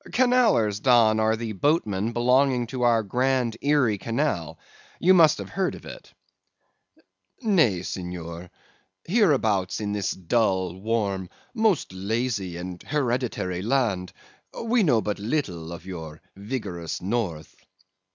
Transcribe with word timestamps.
"'Canallers, 0.11 0.79
Don, 0.79 1.19
are 1.19 1.35
the 1.35 1.51
boatmen 1.51 2.11
belonging 2.11 2.65
to 2.65 2.81
our 2.81 3.03
grand 3.03 3.55
Erie 3.61 3.99
Canal. 3.99 4.57
You 4.99 5.13
must 5.13 5.37
have 5.37 5.49
heard 5.49 5.75
of 5.75 5.85
it.' 5.85 6.11
"'Nay, 7.43 7.83
Senor; 7.83 8.49
hereabouts 9.05 9.79
in 9.79 9.93
this 9.93 10.09
dull, 10.13 10.73
warm, 10.73 11.29
most 11.53 11.93
lazy, 11.93 12.57
and 12.57 12.81
hereditary 12.81 13.61
land, 13.61 14.11
we 14.63 14.81
know 14.81 15.01
but 15.03 15.19
little 15.19 15.71
of 15.71 15.85
your 15.85 16.19
vigorous 16.35 16.99
North. 16.99 17.55